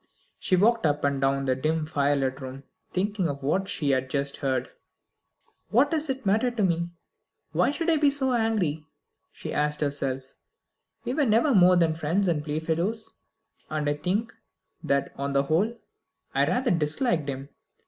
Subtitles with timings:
[0.39, 4.09] She walked up and down the dim fire lit room, thinking of what she had
[4.09, 4.71] just heard.
[5.69, 6.89] "What does it matter to me?
[7.51, 8.87] Why should I be so angry?"
[9.31, 10.23] she asked herself.
[11.05, 13.13] "We were never more than friends and playfellows.
[13.69, 14.33] And I think
[14.83, 15.77] that, on the whole,
[16.33, 17.49] I rather disliked him.